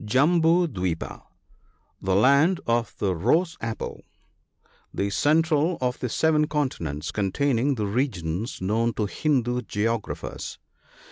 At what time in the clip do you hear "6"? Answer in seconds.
0.41-0.41